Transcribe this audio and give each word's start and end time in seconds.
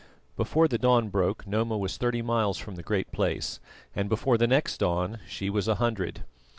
Before 0.35 0.67
the 0.67 0.79
dawn 0.79 1.09
broke 1.09 1.45
Noma 1.45 1.77
was 1.77 1.95
thirty 1.97 2.23
miles 2.23 2.57
from 2.57 2.73
the 2.73 2.81
Great 2.81 3.11
Place, 3.11 3.59
and 3.95 4.09
before 4.09 4.35
the 4.39 4.47
next 4.47 4.79
dawn 4.79 5.19
she 5.27 5.47
was 5.47 5.67
a 5.67 5.75
hundred. 5.75 6.23